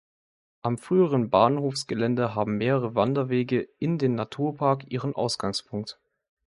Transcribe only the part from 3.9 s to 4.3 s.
den